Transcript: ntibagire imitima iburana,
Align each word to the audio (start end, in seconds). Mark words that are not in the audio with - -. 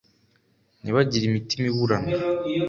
ntibagire 0.81 1.25
imitima 1.27 1.65
iburana, 1.71 2.09